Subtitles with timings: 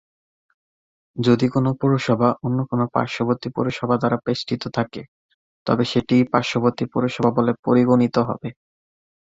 [1.17, 5.01] যদি কোনও পৌরসভা অন্য কোনো পার্শ্ববর্তী পৌরসভা দ্বারা বেষ্টিত থাকে
[5.67, 8.49] তবে সেটি পার্শ্ববর্তী পৌরসভা বলে পরিগণিত হবে।